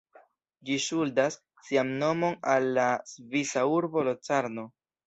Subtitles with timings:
[0.69, 1.37] Ĝi ŝuldas
[1.69, 4.69] sian nomon al la svisa urbo Locarno.